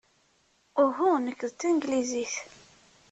Uhu, 0.83 1.09
nekk 1.25 1.41
d 1.51 1.53
tanglizit. 1.59 2.35